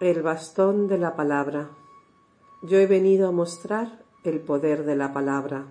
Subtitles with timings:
[0.00, 1.70] El bastón de la palabra.
[2.62, 5.66] Yo he venido a mostrar el poder de la palabra,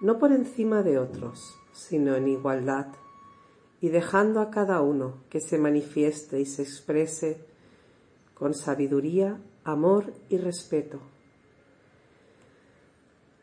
[0.00, 2.86] no por encima de otros, sino en igualdad,
[3.80, 7.44] y dejando a cada uno que se manifieste y se exprese
[8.34, 11.00] con sabiduría, amor y respeto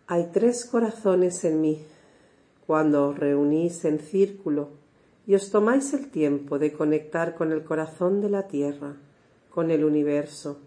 [0.07, 1.83] hay tres corazones en mí.
[2.67, 4.69] Cuando os reunís en círculo
[5.25, 8.97] y os tomáis el tiempo de conectar con el corazón de la tierra,
[9.55, 10.59] con el universo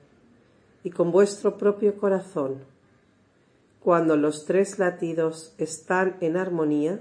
[0.83, 2.65] y con vuestro propio corazón,
[3.81, 6.99] cuando los tres latidos están en armonía,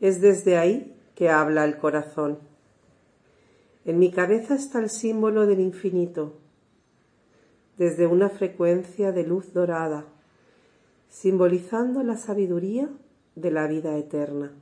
[0.00, 2.38] es desde ahí que habla el corazón.
[3.84, 6.38] En mi cabeza está el símbolo del infinito,
[7.76, 10.06] desde una frecuencia de luz dorada
[11.10, 12.88] simbolizando la sabiduría
[13.34, 14.52] de la vida eterna.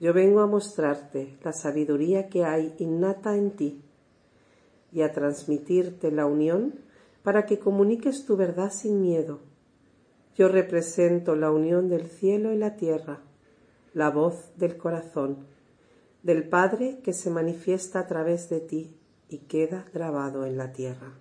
[0.00, 3.82] Yo vengo a mostrarte la sabiduría que hay innata en ti
[4.96, 6.74] y a transmitirte la unión
[7.22, 9.40] para que comuniques tu verdad sin miedo.
[10.38, 13.20] Yo represento la unión del cielo y la tierra,
[13.92, 15.36] la voz del corazón,
[16.22, 18.96] del Padre que se manifiesta a través de ti
[19.28, 21.12] y queda grabado en la tierra.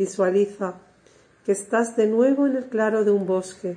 [0.00, 0.80] Visualiza
[1.44, 3.76] que estás de nuevo en el claro de un bosque,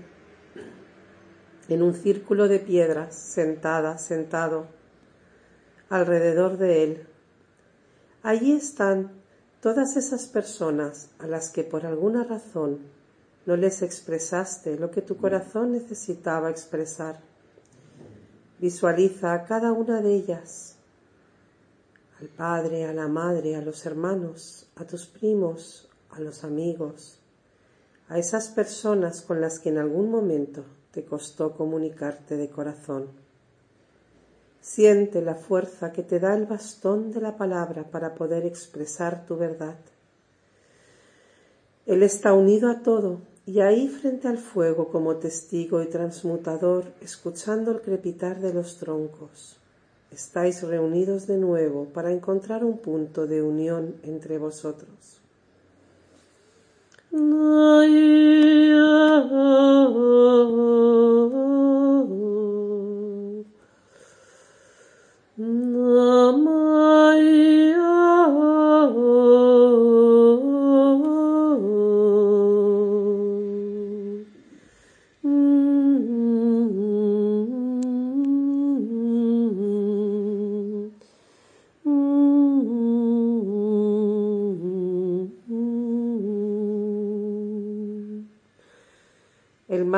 [1.68, 4.68] en un círculo de piedras, sentada, sentado,
[5.90, 7.08] alrededor de él.
[8.22, 9.12] Allí están
[9.60, 12.80] todas esas personas a las que por alguna razón
[13.46, 17.20] no les expresaste lo que tu corazón necesitaba expresar.
[18.60, 20.78] Visualiza a cada una de ellas,
[22.22, 27.20] al padre, a la madre, a los hermanos, a tus primos, a los amigos,
[28.08, 33.08] a esas personas con las que en algún momento te costó comunicarte de corazón.
[34.62, 39.36] Siente la fuerza que te da el bastón de la palabra para poder expresar tu
[39.36, 39.76] verdad.
[41.86, 47.72] Él está unido a todo y ahí frente al fuego como testigo y transmutador, escuchando
[47.72, 49.58] el crepitar de los troncos.
[50.12, 55.23] Estáis reunidos de nuevo para encontrar un punto de unión entre vosotros.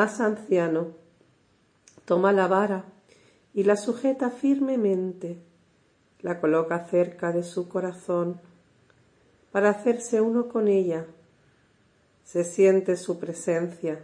[0.05, 0.89] Más anciano
[2.05, 2.85] toma la vara
[3.55, 5.39] y la sujeta firmemente,
[6.21, 8.39] la coloca cerca de su corazón
[9.51, 11.07] para hacerse uno con ella.
[12.23, 13.99] Se siente su presencia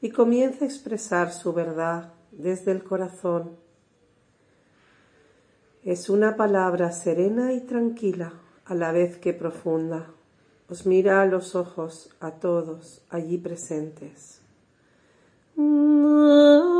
[0.00, 3.56] y comienza a expresar su verdad desde el corazón.
[5.82, 8.34] Es una palabra serena y tranquila
[8.66, 10.06] a la vez que profunda.
[10.68, 14.41] Os mira a los ojos a todos allí presentes.
[15.56, 16.71] 嗯。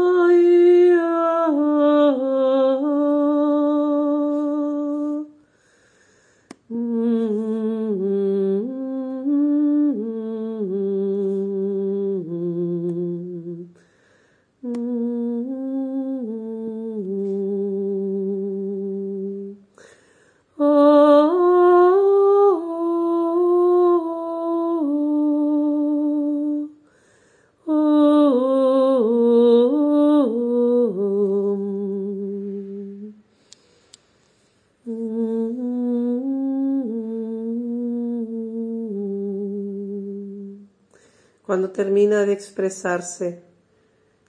[41.63, 43.45] Cuando termina de expresarse,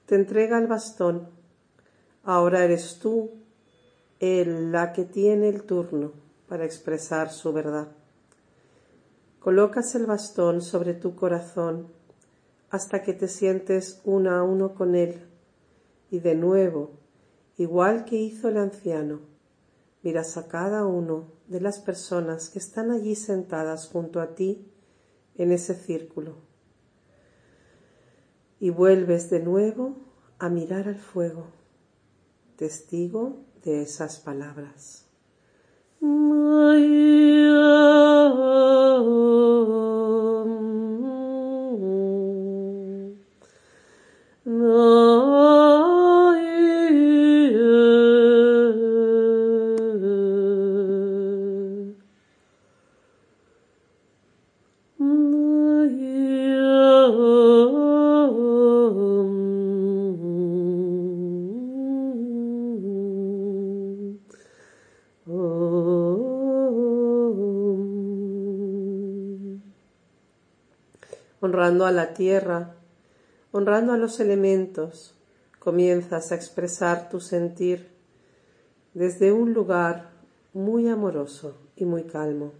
[0.05, 1.29] te entrega el bastón.
[2.21, 3.31] Ahora eres tú
[4.19, 6.11] el, la que tiene el turno
[6.47, 7.87] para expresar su verdad.
[9.39, 11.87] Colocas el bastón sobre tu corazón
[12.69, 15.27] hasta que te sientes uno a uno con él
[16.11, 16.91] y de nuevo,
[17.57, 19.21] igual que hizo el anciano,
[20.03, 24.71] miras a cada uno de las personas que están allí sentadas junto a ti
[25.33, 26.52] en ese círculo
[28.63, 29.97] y vuelves de nuevo
[30.39, 31.47] a mirar al fuego,
[32.55, 35.05] testigo de esas palabras.
[71.43, 72.75] Honrando a la tierra,
[73.51, 75.13] honrando a los elementos,
[75.59, 77.89] comienzas a expresar tu sentir
[78.93, 80.11] desde un lugar
[80.53, 82.53] muy amoroso y muy calmo.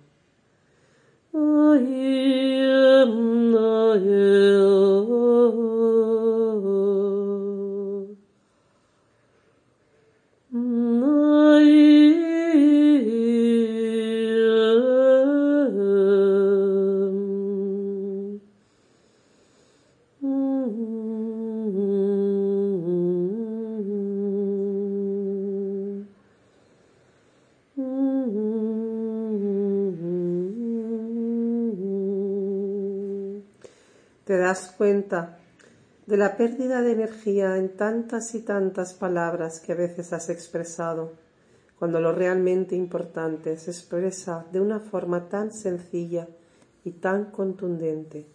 [34.25, 35.37] Te das cuenta
[36.05, 41.13] de la pérdida de energía en tantas y tantas palabras que a veces has expresado,
[41.79, 46.27] cuando lo realmente importante se expresa de una forma tan sencilla
[46.83, 48.27] y tan contundente.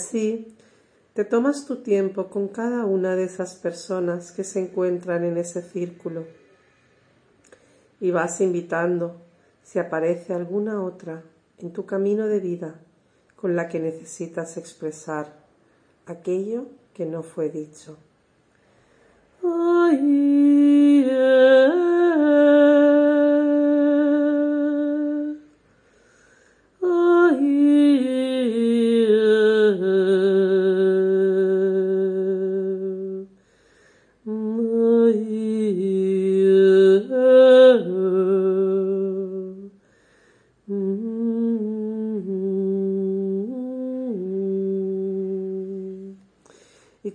[0.00, 0.56] Así
[1.14, 5.60] te tomas tu tiempo con cada una de esas personas que se encuentran en ese
[5.60, 6.24] círculo
[8.00, 9.20] y vas invitando
[9.62, 11.22] si aparece alguna otra
[11.58, 12.80] en tu camino de vida
[13.36, 15.44] con la que necesitas expresar
[16.06, 17.98] aquello que no fue dicho.
[19.92, 21.04] Y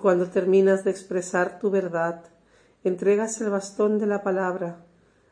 [0.06, 2.26] cuando terminas de expresar tu verdad,
[2.84, 4.86] entregas el bastón de la palabra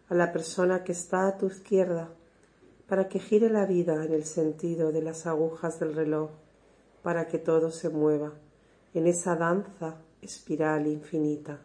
[0.10, 2.10] a la persona que está a tu izquierda
[2.88, 6.32] para que gire la vida en el sentido de las agujas del reloj,
[7.03, 8.34] para que todo se mueva
[8.96, 11.60] en esa danza espiral infinita.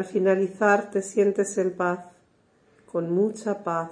[0.00, 2.06] Al finalizar te sientes en paz,
[2.90, 3.90] con mucha paz,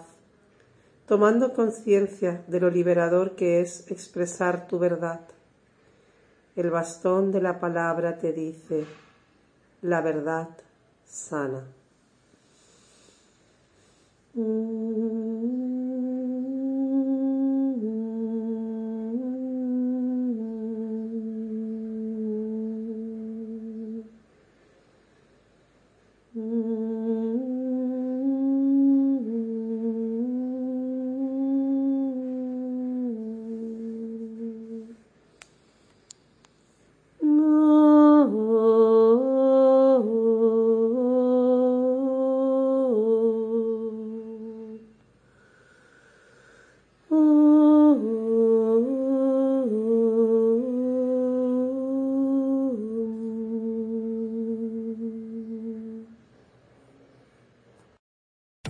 [1.06, 5.20] tomando conciencia de lo liberador que es expresar tu verdad.
[6.56, 8.86] El bastón de la palabra te dice,
[9.82, 10.48] la verdad
[11.04, 11.66] sana.